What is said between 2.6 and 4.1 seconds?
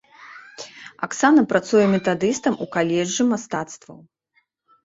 у каледжы мастацтваў.